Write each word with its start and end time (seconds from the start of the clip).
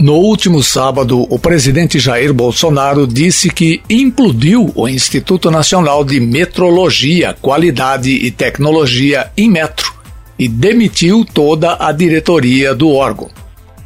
No 0.00 0.14
último 0.14 0.62
sábado, 0.62 1.26
o 1.28 1.38
presidente 1.38 1.98
Jair 1.98 2.32
Bolsonaro 2.32 3.06
disse 3.06 3.50
que 3.50 3.82
implodiu 3.90 4.72
o 4.74 4.88
Instituto 4.88 5.50
Nacional 5.50 6.02
de 6.06 6.18
Metrologia, 6.18 7.36
Qualidade 7.38 8.10
e 8.10 8.30
Tecnologia, 8.30 9.30
Inmetro, 9.36 9.92
e 10.38 10.48
demitiu 10.48 11.22
toda 11.22 11.76
a 11.78 11.92
diretoria 11.92 12.74
do 12.74 12.90
órgão. 12.94 13.28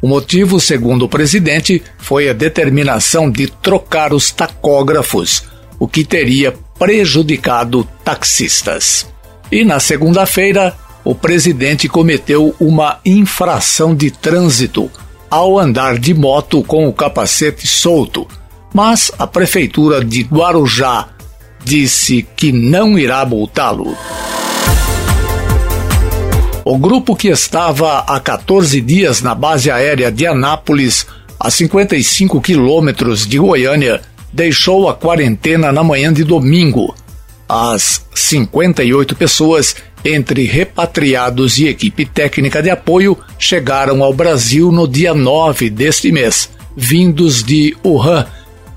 O 0.01 0.07
motivo, 0.07 0.57
segundo 0.57 1.03
o 1.03 1.09
presidente, 1.09 1.83
foi 1.97 2.29
a 2.29 2.33
determinação 2.33 3.29
de 3.29 3.47
trocar 3.47 4.13
os 4.13 4.31
tacógrafos, 4.31 5.43
o 5.77 5.85
que 5.85 6.05
teria 6.05 6.53
prejudicado 6.79 7.85
taxistas. 8.05 9.05
E 9.51 9.65
na 9.65 9.81
segunda-feira, 9.81 10.77
o 11.03 11.13
presidente 11.13 11.89
cometeu 11.89 12.55
uma 12.57 13.01
infração 13.03 13.93
de 13.93 14.09
trânsito 14.09 14.89
ao 15.35 15.59
andar 15.59 15.99
de 15.99 16.13
moto 16.13 16.63
com 16.63 16.87
o 16.87 16.93
capacete 16.93 17.67
solto, 17.67 18.25
mas 18.73 19.11
a 19.19 19.27
prefeitura 19.27 20.01
de 20.01 20.21
Guarujá 20.21 21.09
disse 21.61 22.25
que 22.37 22.53
não 22.53 22.97
irá 22.97 23.25
multá-lo. 23.25 23.97
O 26.63 26.77
grupo 26.77 27.17
que 27.17 27.27
estava 27.27 27.99
há 28.07 28.17
14 28.17 28.79
dias 28.79 29.21
na 29.21 29.35
base 29.35 29.69
aérea 29.69 30.09
de 30.09 30.25
Anápolis, 30.25 31.05
a 31.37 31.51
55 31.51 32.39
quilômetros 32.39 33.27
de 33.27 33.37
Goiânia, 33.37 34.01
deixou 34.31 34.87
a 34.87 34.93
quarentena 34.93 35.69
na 35.69 35.83
manhã 35.83 36.13
de 36.13 36.23
domingo. 36.23 36.95
As 37.47 38.05
58 38.15 39.13
pessoas 39.17 39.75
entre 40.05 40.43
repatriados 40.45 41.57
e 41.57 41.67
equipe 41.67 42.05
técnica 42.05 42.61
de 42.61 42.69
apoio 42.69 43.17
chegaram 43.39 44.03
ao 44.03 44.13
Brasil 44.13 44.71
no 44.71 44.87
dia 44.87 45.15
9 45.15 45.67
deste 45.71 46.11
mês, 46.11 46.47
vindos 46.77 47.43
de 47.43 47.75
Wuhan, 47.83 48.27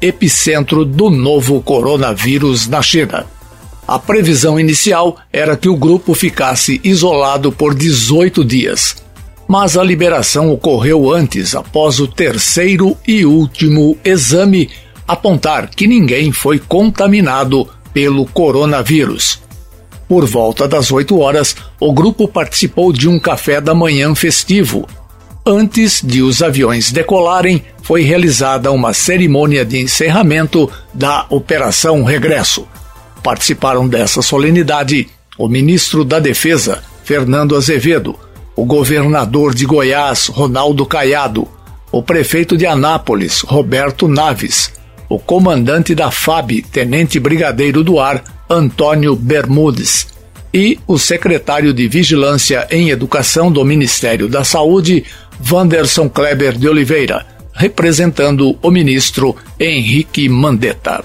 epicentro 0.01 0.87
do 0.87 1.11
novo 1.11 1.61
coronavírus 1.61 2.67
na 2.67 2.81
China. 2.81 3.27
A 3.87 3.99
previsão 3.99 4.59
inicial 4.59 5.19
era 5.31 5.55
que 5.55 5.69
o 5.69 5.77
grupo 5.77 6.15
ficasse 6.15 6.81
isolado 6.83 7.53
por 7.53 7.75
18 7.75 8.43
dias, 8.43 8.97
mas 9.47 9.77
a 9.77 9.85
liberação 9.85 10.51
ocorreu 10.51 11.13
antes, 11.13 11.55
após 11.55 12.01
o 12.01 12.07
terceiro 12.07 12.97
e 13.07 13.27
último 13.27 13.99
exame 14.03 14.71
apontar 15.07 15.69
que 15.69 15.87
ninguém 15.87 16.33
foi 16.33 16.59
contaminado 16.59 17.69
pelo 17.93 18.27
coronavírus. 18.27 19.41
Por 20.09 20.25
volta 20.25 20.67
das 20.67 20.91
8 20.91 21.19
horas, 21.19 21.55
o 21.79 21.93
grupo 21.93 22.27
participou 22.27 22.93
de 22.93 23.07
um 23.07 23.19
café 23.21 23.61
da 23.61 23.75
manhã 23.75 24.15
festivo. 24.15 24.89
Antes 25.45 26.01
de 26.03 26.23
os 26.23 26.43
aviões 26.43 26.91
decolarem, 26.91 27.63
foi 27.83 28.03
realizada 28.03 28.73
uma 28.73 28.95
cerimônia 28.95 29.65
de 29.65 29.79
encerramento 29.79 30.71
da 30.95 31.27
Operação 31.29 32.05
Regresso. 32.05 32.67
Participaram 33.23 33.87
dessa 33.87 34.23
solenidade 34.23 35.09
o 35.37 35.47
ministro 35.47 36.05
da 36.05 36.19
Defesa, 36.19 36.83
Fernando 37.05 37.55
Azevedo, 37.55 38.19
o 38.57 38.65
governador 38.65 39.55
de 39.55 39.67
Goiás, 39.67 40.27
Ronaldo 40.27 40.85
Caiado, 40.85 41.47
o 41.93 42.03
prefeito 42.03 42.57
de 42.57 42.67
Anápolis, 42.67 43.41
Roberto 43.43 44.09
Naves, 44.09 44.73
o 45.09 45.19
comandante 45.19 45.95
da 45.95 46.11
FAB, 46.11 46.63
tenente 46.71 47.19
brigadeiro 47.19 47.83
do 47.83 47.99
ar, 47.99 48.23
Antônio 48.49 49.17
Bermudes, 49.17 50.09
e 50.53 50.79
o 50.87 50.99
secretário 50.99 51.73
de 51.73 51.89
Vigilância 51.89 52.67
em 52.71 52.91
Educação 52.91 53.51
do 53.51 53.65
Ministério 53.65 54.29
da 54.29 54.45
Saúde, 54.45 55.05
Wanderson 55.51 56.09
Kleber 56.09 56.57
de 56.57 56.69
Oliveira, 56.69 57.27
representando 57.53 58.59
o 58.63 58.71
ministro 58.71 59.37
Henrique 59.59 60.29
Mandetta. 60.29 61.03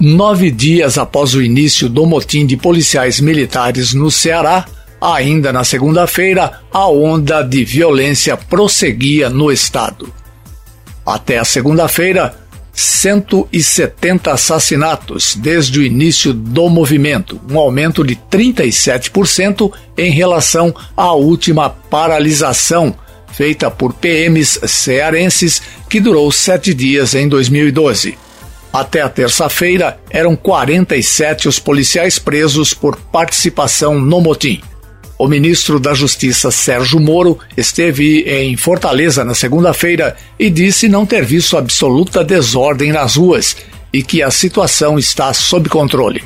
Nove 0.00 0.50
dias 0.50 0.96
após 0.96 1.34
o 1.34 1.42
início 1.42 1.88
do 1.88 2.06
motim 2.06 2.46
de 2.46 2.56
policiais 2.56 3.20
militares 3.20 3.92
no 3.92 4.10
Ceará, 4.10 4.64
ainda 5.00 5.52
na 5.52 5.64
segunda-feira, 5.64 6.60
a 6.72 6.88
onda 6.88 7.42
de 7.42 7.64
violência 7.64 8.36
prosseguia 8.36 9.28
no 9.28 9.50
estado. 9.50 10.17
Até 11.08 11.38
a 11.38 11.44
segunda-feira, 11.44 12.34
170 12.70 14.30
assassinatos 14.30 15.34
desde 15.34 15.80
o 15.80 15.82
início 15.82 16.34
do 16.34 16.68
movimento, 16.68 17.40
um 17.50 17.58
aumento 17.58 18.04
de 18.04 18.14
37% 18.14 19.72
em 19.96 20.10
relação 20.10 20.74
à 20.94 21.14
última 21.14 21.70
paralisação 21.70 22.94
feita 23.32 23.70
por 23.70 23.94
PMs 23.94 24.60
cearenses 24.66 25.62
que 25.88 25.98
durou 25.98 26.30
sete 26.30 26.74
dias 26.74 27.14
em 27.14 27.26
2012. 27.26 28.18
Até 28.70 29.00
a 29.00 29.08
terça-feira, 29.08 29.98
eram 30.10 30.36
47 30.36 31.48
os 31.48 31.58
policiais 31.58 32.18
presos 32.18 32.74
por 32.74 32.96
participação 32.96 33.98
no 33.98 34.20
motim. 34.20 34.60
O 35.18 35.26
ministro 35.26 35.80
da 35.80 35.94
Justiça 35.94 36.52
Sérgio 36.52 37.00
Moro 37.00 37.40
esteve 37.56 38.20
em 38.20 38.56
Fortaleza 38.56 39.24
na 39.24 39.34
segunda-feira 39.34 40.16
e 40.38 40.48
disse 40.48 40.88
não 40.88 41.04
ter 41.04 41.24
visto 41.24 41.56
absoluta 41.56 42.22
desordem 42.22 42.92
nas 42.92 43.16
ruas 43.16 43.56
e 43.92 44.00
que 44.00 44.22
a 44.22 44.30
situação 44.30 44.96
está 44.96 45.34
sob 45.34 45.68
controle. 45.68 46.22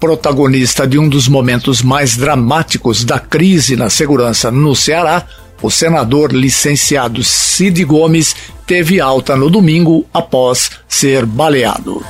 Protagonista 0.00 0.88
de 0.88 0.98
um 0.98 1.08
dos 1.08 1.28
momentos 1.28 1.82
mais 1.82 2.16
dramáticos 2.16 3.04
da 3.04 3.20
crise 3.20 3.76
na 3.76 3.88
segurança 3.88 4.50
no 4.50 4.74
Ceará, 4.74 5.24
o 5.62 5.70
senador 5.70 6.32
licenciado 6.32 7.22
Cid 7.22 7.84
Gomes 7.84 8.34
teve 8.66 9.00
alta 9.00 9.36
no 9.36 9.48
domingo 9.48 10.04
após 10.12 10.72
ser 10.88 11.24
baleado. 11.24 12.04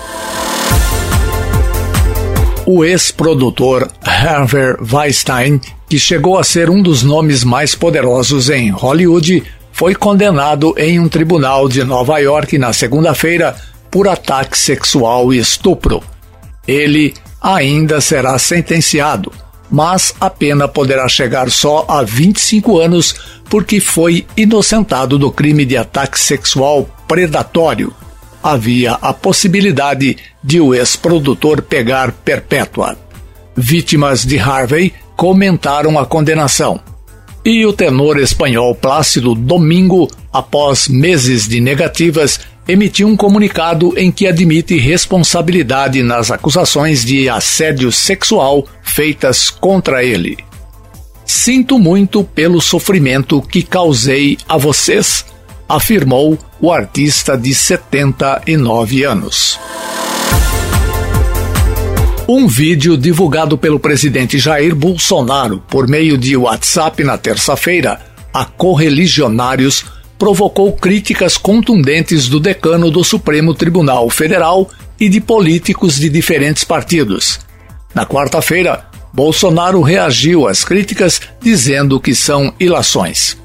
O 2.67 2.83
ex-produtor 2.83 3.91
Harvey 4.03 4.75
Weinstein, 4.91 5.61
que 5.87 5.99
chegou 5.99 6.39
a 6.39 6.45
ser 6.45 6.71
um 6.71 6.81
dos 6.81 7.03
nomes 7.03 7.45
mais 7.45 7.75
poderosos 7.75 8.49
em 8.49 8.71
Hollywood, 8.71 9.43
foi 9.71 9.95
condenado 9.95 10.75
em 10.79 10.99
um 10.99 11.07
tribunal 11.07 11.69
de 11.69 11.85
Nova 11.85 12.19
York 12.19 12.57
na 12.57 12.73
segunda-feira 12.73 13.55
por 13.91 14.09
ataque 14.09 14.57
sexual 14.57 15.33
e 15.35 15.39
estupro. 15.39 16.03
Ele 16.67 17.13
ainda 17.39 18.01
será 18.01 18.39
sentenciado, 18.39 19.31
mas 19.71 20.15
a 20.19 20.31
pena 20.31 20.67
poderá 20.67 21.07
chegar 21.07 21.51
só 21.51 21.85
a 21.87 22.03
25 22.03 22.79
anos 22.79 23.15
porque 23.51 23.79
foi 23.79 24.27
inocentado 24.35 25.19
do 25.19 25.31
crime 25.31 25.67
de 25.67 25.77
ataque 25.77 26.19
sexual 26.19 26.89
predatório 27.07 27.93
havia 28.45 28.93
a 29.01 29.15
possibilidade 29.15 30.19
de 30.43 30.61
o 30.61 30.75
ex-produtor 30.75 31.63
pegar 31.63 32.13
perpétua. 32.13 32.95
Vítimas 33.57 34.27
de 34.27 34.39
Harvey 34.39 34.93
comentaram 35.17 35.99
a 35.99 36.05
condenação. 36.05 36.79
E 37.43 37.65
o 37.65 37.73
tenor 37.73 38.19
espanhol 38.19 38.75
Plácido 38.75 39.35
Domingo, 39.35 40.11
após 40.31 40.89
meses 40.89 41.49
de 41.49 41.59
negativas, 41.59 42.39
emitiu 42.69 43.09
um 43.09 43.17
comunicado 43.17 43.99
em 43.99 44.13
que 44.13 44.27
admite 44.27 44.77
responsabilidade 44.77 46.03
nas 46.03 46.31
acusações 46.31 47.03
de 47.03 47.31
assédio 47.31 47.91
sexual 47.91 48.67
feitas 48.83 49.49
contra 49.49 50.05
ele. 50.05 50.37
Sinto 51.25 51.79
muito 51.79 52.23
pelo 52.23 52.61
sofrimento 52.61 53.41
que 53.41 53.63
causei 53.63 54.37
a 54.47 54.59
vocês 54.59 55.25
afirmou 55.69 56.39
o 56.61 56.73
artista 56.73 57.37
de 57.37 57.55
79 57.55 59.05
anos. 59.05 59.59
Um 62.27 62.47
vídeo 62.47 62.97
divulgado 62.97 63.59
pelo 63.59 63.79
presidente 63.79 64.39
Jair 64.39 64.75
Bolsonaro 64.75 65.63
por 65.69 65.87
meio 65.87 66.17
de 66.17 66.37
WhatsApp 66.37 67.05
na 67.05 67.19
terça-feira 67.19 68.01
a 68.33 68.45
correligionários 68.45 69.85
provocou 70.19 70.73
críticas 70.73 71.37
contundentes 71.37 72.29
do 72.29 72.41
decano 72.41 72.91
do 72.91 73.05
Supremo 73.05 73.53
Tribunal 73.53 74.09
Federal 74.09 74.71
e 74.99 75.09
de 75.09 75.21
políticos 75.21 75.97
de 75.97 76.09
diferentes 76.09 76.65
partidos. 76.65 77.41
Na 77.95 78.07
quarta-feira, 78.07 78.87
Bolsonaro 79.13 79.83
reagiu 79.83 80.49
às 80.49 80.65
críticas 80.65 81.21
dizendo 81.41 82.01
que 82.01 82.15
são 82.15 82.55
ilações 82.59 83.37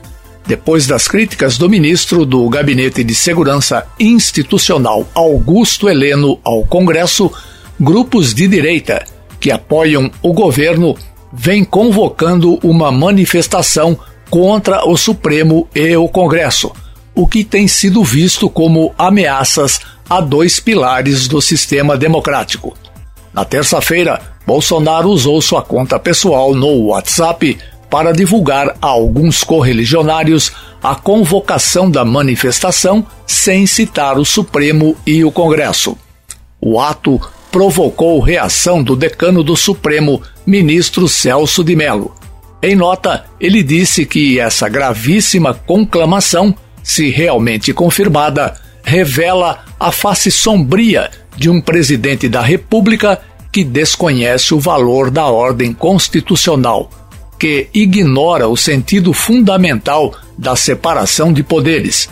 depois 0.50 0.88
das 0.88 1.08
críticas 1.08 1.60
do 1.60 1.70
ministro 1.70 2.26
do 2.26 2.50
Gabinete 2.50 3.04
de 3.04 3.14
Segurança 3.14 3.86
Institucional 4.00 5.08
Augusto 5.14 5.88
Heleno 5.88 6.40
ao 6.44 6.66
Congresso, 6.66 7.32
grupos 7.80 8.34
de 8.34 8.48
direita 8.48 9.06
que 9.40 9.52
apoiam 9.52 10.10
o 10.24 10.34
governo 10.34 10.98
vêm 11.32 11.64
convocando 11.64 12.58
uma 12.64 12.92
manifestação 12.92 13.96
contra 14.28 14.90
o 14.90 14.98
Supremo 14.98 15.68
e 15.76 15.96
o 15.96 16.08
Congresso, 16.08 16.72
o 17.14 17.28
que 17.28 17.44
tem 17.44 17.68
sido 17.68 18.04
visto 18.04 18.50
como 18.50 18.92
ameaças 18.98 19.80
a 20.10 20.20
dois 20.20 20.60
pilares 20.60 21.28
do 21.28 21.40
sistema 21.44 21.96
democrático. 21.96 22.76
Na 23.32 23.46
terça-feira, 23.46 24.20
Bolsonaro 24.48 25.10
usou 25.10 25.40
sua 25.44 25.62
conta 25.62 26.00
pessoal 26.00 26.56
no 26.56 26.88
WhatsApp 26.88 27.56
para 27.90 28.12
divulgar 28.12 28.76
a 28.82 28.88
alguns 28.88 29.44
correligionários 29.44 30.52
a 30.82 30.96
convocação 30.96 31.90
da 31.90 32.06
manifestação 32.06 33.06
sem 33.26 33.66
citar 33.66 34.18
o 34.18 34.26
Supremo 34.26 34.96
e 35.06 35.24
o 35.24 35.32
Congresso. 35.32 35.98
O 36.62 36.80
ato 36.80 37.20
provocou 37.52 38.20
reação 38.20 38.84
do 38.84 38.96
decano 38.96 39.44
do 39.44 39.56
Supremo, 39.56 40.22
ministro 40.46 41.08
Celso 41.08 41.64
de 41.64 41.76
Mello. 41.76 42.14
Em 42.62 42.76
nota, 42.76 43.26
ele 43.40 43.64
disse 43.64 44.06
que 44.06 44.40
essa 44.40 44.68
gravíssima 44.68 45.54
conclamação, 45.54 46.54
se 46.84 47.10
realmente 47.10 47.74
confirmada, 47.74 48.56
revela 48.84 49.64
a 49.80 49.92
face 49.92 50.30
sombria 50.30 51.10
de 51.38 51.50
um 51.50 51.62
presidente 51.62 52.28
da 52.28 52.42
República 52.42 53.22
que 53.52 53.64
desconhece 53.64 54.54
o 54.54 54.60
valor 54.60 55.10
da 55.10 55.28
ordem 55.28 55.74
constitucional, 55.74 56.90
que 57.40 57.70
ignora 57.74 58.50
o 58.50 58.58
sentido 58.58 59.14
fundamental 59.14 60.14
da 60.38 60.56
separação 60.56 61.32
de 61.32 61.42
poderes, 61.42 62.10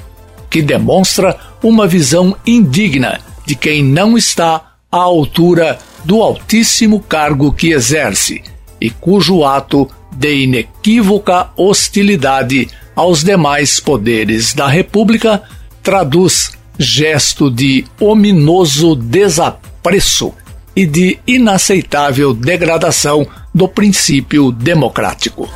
que 0.49 0.61
demonstra 0.61 1.37
uma 1.61 1.85
visão 1.85 2.35
indigna 2.45 3.19
de 3.45 3.53
quem 3.53 3.83
não 3.83 4.17
está 4.17 4.75
à 4.91 4.97
altura 4.97 5.77
do 6.05 6.21
altíssimo 6.21 7.01
cargo 7.01 7.51
que 7.51 7.71
exerce 7.71 8.41
e 8.79 8.89
cujo 8.89 9.43
ato 9.43 9.89
de 10.15 10.43
inequívoca 10.43 11.49
hostilidade 11.57 12.69
aos 12.95 13.23
demais 13.23 13.79
poderes 13.79 14.53
da 14.53 14.67
República 14.67 15.43
traduz 15.83 16.51
gesto 16.79 17.51
de 17.51 17.85
ominoso 17.99 18.95
desapreço 18.95 20.33
e 20.77 20.85
de 20.85 21.17
inaceitável 21.25 22.35
degradação 22.35 23.25
do 23.51 23.67
princípio 23.67 24.51
democrático. 24.51 25.49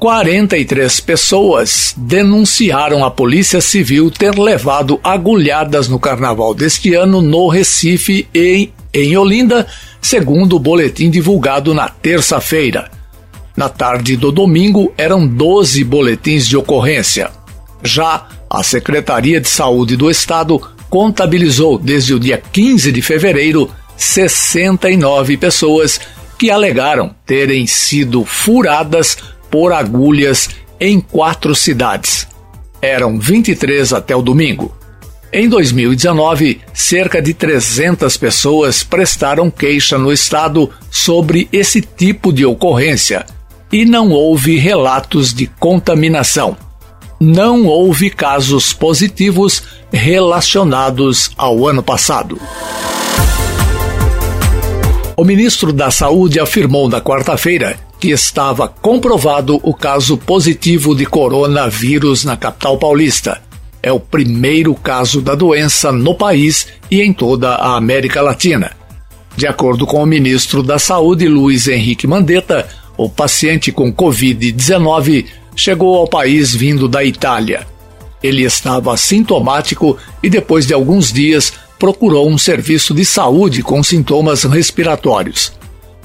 43 0.00 0.98
pessoas 0.98 1.94
denunciaram 1.96 3.04
a 3.04 3.10
Polícia 3.10 3.60
Civil 3.60 4.10
ter 4.10 4.36
levado 4.36 4.98
agulhadas 5.04 5.86
no 5.86 6.00
carnaval 6.00 6.52
deste 6.52 6.92
ano 6.92 7.22
no 7.22 7.46
Recife 7.46 8.26
e 8.34 8.70
em 8.92 9.16
Olinda, 9.16 9.64
segundo 10.02 10.56
o 10.56 10.58
boletim 10.58 11.08
divulgado 11.08 11.72
na 11.72 11.88
terça-feira. 11.88 12.90
Na 13.56 13.68
tarde 13.68 14.16
do 14.16 14.32
domingo, 14.32 14.92
eram 14.98 15.24
12 15.24 15.84
boletins 15.84 16.48
de 16.48 16.56
ocorrência. 16.56 17.30
Já 17.84 18.26
a 18.48 18.64
Secretaria 18.64 19.40
de 19.40 19.48
Saúde 19.48 19.96
do 19.96 20.10
Estado 20.10 20.60
contabilizou 20.90 21.78
desde 21.78 22.12
o 22.12 22.20
dia 22.20 22.36
15 22.36 22.90
de 22.90 23.00
fevereiro 23.00 23.70
69 23.96 25.36
pessoas 25.36 26.00
que 26.36 26.50
alegaram 26.50 27.14
terem 27.24 27.66
sido 27.66 28.24
furadas 28.24 29.16
por 29.50 29.72
agulhas 29.72 30.48
em 30.80 31.00
quatro 31.00 31.54
cidades. 31.54 32.26
Eram 32.82 33.18
23 33.18 33.92
até 33.92 34.16
o 34.16 34.22
domingo. 34.22 34.74
Em 35.32 35.48
2019, 35.48 36.60
cerca 36.72 37.22
de 37.22 37.34
300 37.34 38.16
pessoas 38.16 38.82
prestaram 38.82 39.48
queixa 39.50 39.96
no 39.96 40.12
estado 40.12 40.70
sobre 40.90 41.48
esse 41.52 41.80
tipo 41.80 42.32
de 42.32 42.44
ocorrência 42.44 43.24
e 43.70 43.84
não 43.84 44.10
houve 44.10 44.56
relatos 44.56 45.32
de 45.32 45.46
contaminação. 45.46 46.56
Não 47.22 47.66
houve 47.66 48.08
casos 48.08 48.72
positivos 48.72 49.62
relacionados 49.92 51.30
ao 51.36 51.68
ano 51.68 51.82
passado. 51.82 52.40
O 55.14 55.22
ministro 55.22 55.70
da 55.70 55.90
Saúde 55.90 56.40
afirmou 56.40 56.88
na 56.88 56.98
quarta-feira 56.98 57.78
que 57.98 58.08
estava 58.08 58.66
comprovado 58.66 59.60
o 59.62 59.74
caso 59.74 60.16
positivo 60.16 60.94
de 60.94 61.04
coronavírus 61.04 62.24
na 62.24 62.38
capital 62.38 62.78
paulista. 62.78 63.42
É 63.82 63.92
o 63.92 64.00
primeiro 64.00 64.74
caso 64.74 65.20
da 65.20 65.34
doença 65.34 65.92
no 65.92 66.14
país 66.14 66.68
e 66.90 67.02
em 67.02 67.12
toda 67.12 67.50
a 67.50 67.76
América 67.76 68.22
Latina. 68.22 68.72
De 69.36 69.46
acordo 69.46 69.86
com 69.86 70.02
o 70.02 70.06
ministro 70.06 70.62
da 70.62 70.78
Saúde, 70.78 71.28
Luiz 71.28 71.68
Henrique 71.68 72.06
Mandetta, 72.06 72.66
o 72.96 73.10
paciente 73.10 73.70
com 73.70 73.92
Covid-19 73.92 75.26
chegou 75.54 75.96
ao 75.96 76.08
país 76.08 76.54
vindo 76.54 76.88
da 76.88 77.04
Itália. 77.04 77.66
Ele 78.22 78.42
estava 78.42 78.96
sintomático 78.96 79.96
e, 80.22 80.28
depois 80.28 80.66
de 80.66 80.74
alguns 80.74 81.12
dias, 81.12 81.52
procurou 81.78 82.28
um 82.28 82.36
serviço 82.36 82.92
de 82.92 83.04
saúde 83.04 83.62
com 83.62 83.82
sintomas 83.82 84.44
respiratórios. 84.44 85.52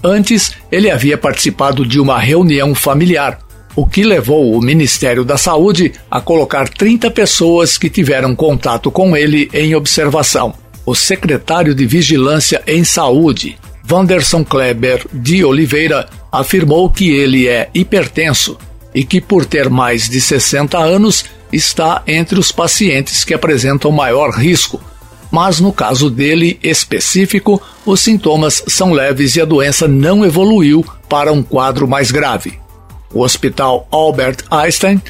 Antes, 0.04 0.54
ele 0.72 0.90
havia 0.90 1.18
participado 1.18 1.86
de 1.86 2.00
uma 2.00 2.20
reunião 2.20 2.74
familiar, 2.74 3.40
o 3.76 3.86
que 3.86 4.04
levou 4.04 4.56
o 4.56 4.62
Ministério 4.62 5.26
da 5.26 5.38
Saúde 5.38 5.92
a 6.10 6.22
colocar 6.22 6.70
30 6.70 7.12
pessoas 7.12 7.78
que 7.78 7.90
tiveram 7.90 8.34
contato 8.34 8.90
com 8.90 9.18
ele 9.18 9.50
em 9.54 9.76
observação. 9.76 10.54
O 10.86 10.96
secretário 10.96 11.76
de 11.76 11.86
Vigilância 11.86 12.62
em 12.66 12.84
Saúde, 12.84 13.58
Vanderson 13.84 14.46
Kleber 14.46 15.06
de 15.12 15.44
Oliveira, 15.44 16.08
afirmou 16.32 16.90
que 16.90 17.10
ele 17.10 17.48
é 17.48 17.70
hipertenso 17.74 18.58
e 18.96 19.04
que, 19.04 19.22
por 19.22 19.46
ter 19.46 19.70
mais 19.70 20.10
de 20.10 20.20
60 20.20 20.80
anos, 20.80 21.26
está 21.54 22.02
entre 22.08 22.40
os 22.40 22.52
pacientes 22.52 23.24
que 23.24 23.34
apresentam 23.36 23.92
maior 23.92 24.32
risco 24.32 24.82
mas 25.36 25.60
no 25.60 25.74
caso 25.74 26.10
dele 26.10 26.58
específico, 26.64 27.62
os 27.86 28.00
sintomas 28.00 28.64
são 28.68 28.94
leves 28.94 29.36
e 29.36 29.42
a 29.42 29.46
doença 29.46 29.86
não 29.86 30.24
evoluiu 30.24 30.82
para 31.10 31.34
um 31.34 31.44
quadro 31.44 31.86
mais 31.86 32.10
grave. 32.10 32.58
O 33.14 33.22
Hospital 33.22 33.86
Albert 33.92 34.38
Einstein 34.50 35.02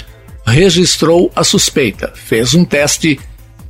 registrou 0.44 1.32
a 1.36 1.44
suspeita, 1.44 2.12
fez 2.16 2.56
um 2.56 2.66
teste 2.66 3.20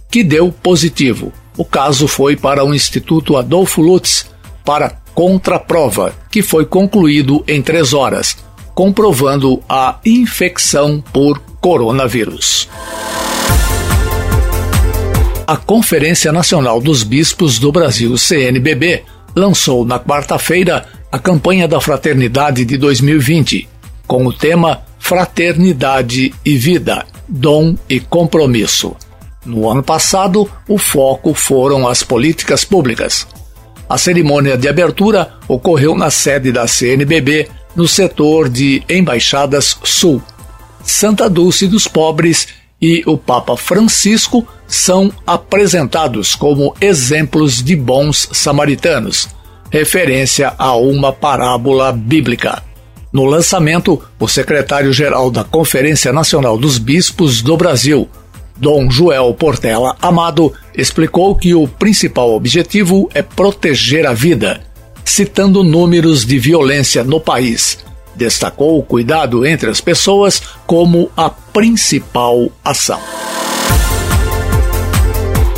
que 0.09 0.23
deu 0.23 0.49
positivo. 0.49 1.33
O 1.57 1.65
caso 1.65 2.07
foi 2.07 2.37
para 2.37 2.63
o 2.63 2.73
Instituto 2.73 3.35
Adolfo 3.35 3.81
Lutz 3.81 4.25
para 4.63 4.89
contraprova, 5.13 6.13
que 6.31 6.41
foi 6.41 6.65
concluído 6.65 7.43
em 7.49 7.61
três 7.61 7.93
horas, 7.93 8.37
comprovando 8.75 9.63
a 9.67 9.97
infecção 10.05 11.03
por 11.11 11.39
coronavírus 11.59 12.69
a 15.47 15.55
Conferência 15.55 16.31
Nacional 16.31 16.81
dos 16.81 17.03
Bispos 17.03 17.59
do 17.59 17.71
Brasil, 17.71 18.17
CNBB, 18.17 19.03
lançou 19.35 19.85
na 19.85 19.99
quarta-feira 19.99 20.85
a 21.11 21.19
campanha 21.19 21.67
da 21.67 21.79
Fraternidade 21.79 22.65
de 22.65 22.77
2020, 22.77 23.69
com 24.07 24.25
o 24.25 24.33
tema 24.33 24.81
Fraternidade 24.97 26.33
e 26.43 26.57
Vida, 26.57 27.05
Dom 27.27 27.75
e 27.87 27.99
Compromisso. 27.99 28.95
No 29.45 29.69
ano 29.69 29.83
passado, 29.83 30.49
o 30.67 30.79
foco 30.79 31.33
foram 31.35 31.87
as 31.87 32.01
políticas 32.01 32.65
públicas. 32.65 33.27
A 33.87 33.99
cerimônia 33.99 34.57
de 34.57 34.67
abertura 34.67 35.33
ocorreu 35.47 35.95
na 35.95 36.09
sede 36.09 36.51
da 36.51 36.65
CNBB, 36.65 37.47
no 37.75 37.87
setor 37.87 38.49
de 38.49 38.83
Embaixadas 38.89 39.77
Sul. 39.83 40.21
Santa 40.83 41.29
Dulce 41.29 41.67
dos 41.67 41.87
Pobres 41.87 42.47
e 42.81 43.03
o 43.05 43.17
Papa 43.17 43.57
Francisco 43.57 44.47
são 44.67 45.11
apresentados 45.25 46.35
como 46.35 46.75
exemplos 46.79 47.63
de 47.63 47.75
bons 47.75 48.29
samaritanos, 48.31 49.27
referência 49.71 50.53
a 50.57 50.75
uma 50.75 51.11
parábola 51.11 51.91
bíblica. 51.91 52.63
No 53.11 53.25
lançamento, 53.25 54.01
o 54.19 54.27
secretário-geral 54.27 55.31
da 55.31 55.43
Conferência 55.43 56.11
Nacional 56.11 56.57
dos 56.57 56.77
Bispos 56.77 57.41
do 57.41 57.55
Brasil, 57.55 58.09
Dom 58.57 58.89
Joel 58.89 59.33
Portela 59.33 59.95
Amado, 60.01 60.53
explicou 60.75 61.35
que 61.35 61.55
o 61.55 61.67
principal 61.67 62.33
objetivo 62.33 63.09
é 63.13 63.21
proteger 63.21 64.05
a 64.05 64.13
vida, 64.13 64.61
citando 65.05 65.63
números 65.63 66.25
de 66.25 66.37
violência 66.39 67.03
no 67.03 67.21
país. 67.21 67.77
Destacou 68.15 68.77
o 68.79 68.83
cuidado 68.83 69.45
entre 69.45 69.69
as 69.69 69.79
pessoas 69.79 70.41
como 70.65 71.09
a 71.15 71.29
principal 71.29 72.49
ação. 72.63 72.99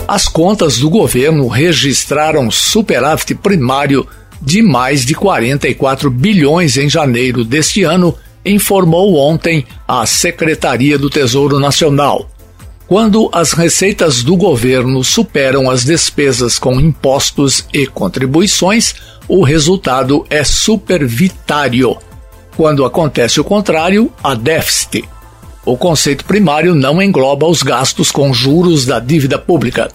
As 0.08 0.28
contas 0.28 0.78
do 0.78 0.90
governo 0.90 1.48
registraram 1.48 2.52
superávit 2.52 3.36
primário 3.36 4.08
de 4.42 4.62
mais 4.62 5.06
de 5.06 5.14
44 5.16 6.10
bilhões 6.10 6.78
em 6.78 6.90
janeiro 6.90 7.44
deste 7.44 7.84
ano, 7.84 8.16
informou 8.46 9.16
ontem 9.16 9.66
a 9.88 10.06
Secretaria 10.06 10.98
do 10.98 11.10
Tesouro 11.10 11.60
Nacional. 11.60 12.30
Quando 12.88 13.30
as 13.34 13.52
receitas 13.52 14.24
do 14.24 14.38
governo 14.38 15.04
superam 15.04 15.70
as 15.70 15.84
despesas 15.84 16.58
com 16.58 16.80
impostos 16.80 17.68
e 17.74 17.86
contribuições, 17.86 18.96
o 19.28 19.44
resultado 19.44 20.26
é 20.30 20.42
supervitário. 20.46 21.98
Quando 22.56 22.86
acontece 22.86 23.42
o 23.42 23.44
contrário, 23.44 24.10
há 24.24 24.34
déficit. 24.34 25.04
O 25.66 25.76
conceito 25.76 26.24
primário 26.24 26.74
não 26.74 27.02
engloba 27.02 27.46
os 27.46 27.62
gastos 27.62 28.10
com 28.10 28.34
juros 28.34 28.86
da 28.86 29.02
dívida 29.02 29.38
pública. 29.38 29.92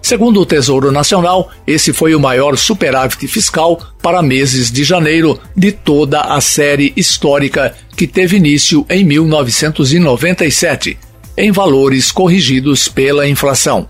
Segundo 0.00 0.40
o 0.40 0.46
Tesouro 0.46 0.92
Nacional, 0.92 1.50
esse 1.66 1.92
foi 1.92 2.14
o 2.14 2.20
maior 2.20 2.56
superávit 2.56 3.26
fiscal 3.26 3.80
para 4.00 4.22
meses 4.22 4.70
de 4.70 4.84
janeiro 4.84 5.40
de 5.56 5.72
toda 5.72 6.20
a 6.20 6.40
série 6.40 6.92
histórica 6.96 7.74
que 7.96 8.06
teve 8.06 8.36
início 8.36 8.86
em 8.88 9.02
1997, 9.02 10.96
em 11.38 11.52
valores 11.52 12.10
corrigidos 12.10 12.88
pela 12.88 13.28
inflação. 13.28 13.88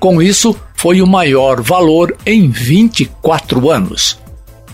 Com 0.00 0.22
isso, 0.22 0.56
foi 0.74 1.02
o 1.02 1.06
maior 1.06 1.60
valor 1.60 2.16
em 2.24 2.48
24 2.48 3.70
anos. 3.70 4.18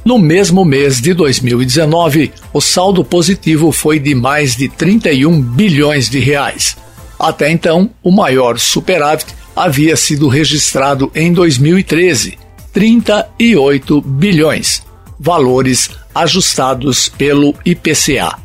No 0.04 0.18
mesmo 0.18 0.64
mês 0.64 1.00
de 1.00 1.12
2019, 1.14 2.32
o 2.52 2.60
saldo 2.60 3.04
positivo 3.04 3.72
foi 3.72 3.98
de 3.98 4.14
mais 4.14 4.56
de 4.56 4.68
31 4.68 5.40
bilhões 5.40 6.08
de 6.08 6.20
reais. 6.20 6.76
Até 7.18 7.50
então, 7.50 7.90
o 8.02 8.12
maior 8.12 8.58
superávit 8.58 9.34
havia 9.54 9.96
sido 9.96 10.28
registrado 10.28 11.10
em 11.14 11.32
2013, 11.32 12.38
38 12.72 14.00
bilhões, 14.00 14.82
valores 15.18 15.90
ajustados 16.14 17.08
pelo 17.08 17.54
IPCA. 17.64 18.41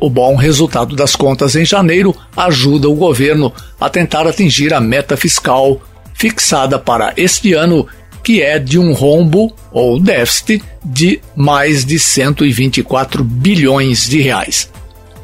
O 0.00 0.08
bom 0.08 0.36
resultado 0.36 0.94
das 0.94 1.16
contas 1.16 1.56
em 1.56 1.64
janeiro 1.64 2.14
ajuda 2.36 2.88
o 2.88 2.94
governo 2.94 3.52
a 3.80 3.90
tentar 3.90 4.26
atingir 4.26 4.72
a 4.72 4.80
meta 4.80 5.16
fiscal 5.16 5.80
fixada 6.14 6.78
para 6.78 7.12
este 7.16 7.52
ano, 7.52 7.86
que 8.22 8.42
é 8.42 8.58
de 8.58 8.78
um 8.78 8.92
rombo 8.92 9.52
ou 9.72 9.98
déficit 9.98 10.62
de 10.84 11.20
mais 11.34 11.84
de 11.84 11.98
124 11.98 13.24
bilhões 13.24 14.08
de 14.08 14.20
reais. 14.20 14.70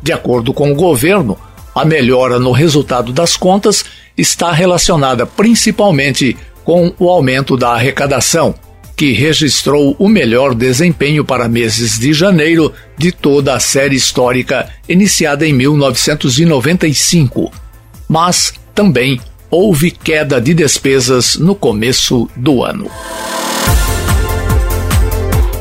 De 0.02 0.12
acordo 0.12 0.52
com 0.52 0.72
o 0.72 0.74
governo, 0.74 1.38
a 1.74 1.84
melhora 1.84 2.38
no 2.38 2.52
resultado 2.52 3.12
das 3.12 3.36
contas 3.36 3.84
está 4.16 4.52
relacionada 4.52 5.26
principalmente 5.26 6.36
com 6.64 6.92
o 6.98 7.08
aumento 7.08 7.56
da 7.56 7.70
arrecadação, 7.70 8.54
que 8.96 9.12
registrou 9.12 9.96
o 9.98 10.08
melhor 10.08 10.54
desempenho 10.54 11.24
para 11.24 11.48
meses 11.48 11.98
de 11.98 12.12
janeiro 12.12 12.72
de 12.96 13.10
toda 13.10 13.54
a 13.54 13.60
série 13.60 13.96
histórica 13.96 14.68
iniciada 14.88 15.44
em 15.46 15.52
1995. 15.52 17.52
Mas 18.08 18.54
também 18.74 19.20
houve 19.50 19.90
queda 19.90 20.40
de 20.40 20.54
despesas 20.54 21.34
no 21.36 21.54
começo 21.54 22.28
do 22.36 22.64
ano 22.64 22.90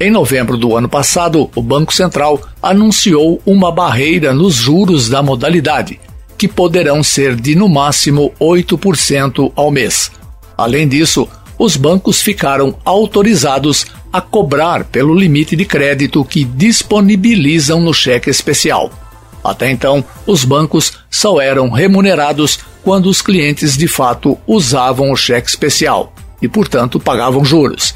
Em 0.00 0.12
novembro 0.12 0.56
do 0.56 0.76
ano 0.76 0.88
passado, 0.88 1.50
o 1.56 1.60
Banco 1.60 1.92
Central 1.92 2.40
anunciou 2.62 3.42
uma 3.44 3.72
barreira 3.72 4.32
nos 4.32 4.54
juros 4.54 5.08
da 5.08 5.24
modalidade, 5.24 5.98
que 6.36 6.46
poderão 6.46 7.02
ser 7.02 7.34
de 7.34 7.56
no 7.56 7.68
máximo 7.68 8.32
8% 8.40 9.52
ao 9.56 9.72
mês. 9.72 10.12
Além 10.56 10.86
disso, 10.86 11.28
os 11.58 11.76
bancos 11.76 12.22
ficaram 12.22 12.76
autorizados 12.84 13.86
a 14.12 14.20
cobrar 14.20 14.84
pelo 14.84 15.12
limite 15.12 15.56
de 15.56 15.64
crédito 15.64 16.24
que 16.24 16.44
disponibilizam 16.44 17.80
no 17.80 17.92
cheque 17.92 18.30
especial. 18.30 18.92
Até 19.42 19.68
então, 19.68 20.04
os 20.24 20.44
bancos 20.44 20.92
só 21.10 21.40
eram 21.40 21.70
remunerados 21.70 22.60
quando 22.84 23.06
os 23.06 23.20
clientes 23.20 23.76
de 23.76 23.88
fato 23.88 24.38
usavam 24.46 25.10
o 25.10 25.16
cheque 25.16 25.48
especial 25.48 26.12
e, 26.40 26.46
portanto, 26.46 27.00
pagavam 27.00 27.44
juros, 27.44 27.94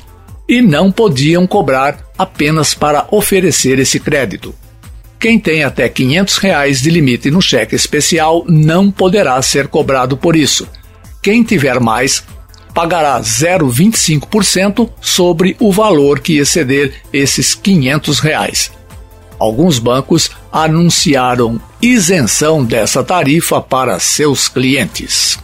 e 0.49 0.61
não 0.61 0.91
podiam 0.91 1.47
cobrar 1.47 2.05
apenas 2.17 2.75
para 2.75 3.07
oferecer 3.11 3.79
esse 3.79 3.99
crédito. 3.99 4.55
Quem 5.19 5.39
tem 5.39 5.63
até 5.63 5.89
500 5.89 6.37
reais 6.39 6.83
de 6.83 6.91
limite 6.91 7.31
no 7.31 7.41
cheque 7.41 7.77
especial 7.77 8.45
não 8.49 8.91
poderá 8.91 9.41
ser 9.41 9.69
cobrado 9.69 10.17
por 10.17 10.35
isso. 10.35 10.67
Quem 11.23 11.45
tiver 11.45 11.79
mais 11.79 12.25
pagará 12.75 13.21
0,25% 13.21 14.91
sobre 15.01 15.57
o 15.61 15.71
valor 15.71 16.21
que 16.21 16.39
exceder 16.39 16.95
esses 17.13 17.55
500 17.55 18.19
reais. 18.19 18.73
Alguns 19.39 19.79
bancos 19.79 20.31
anunciaram 20.51 21.61
isenção 21.81 22.65
dessa 22.65 23.03
tarifa 23.05 23.61
para 23.61 23.99
seus 23.99 24.49
clientes. 24.49 25.39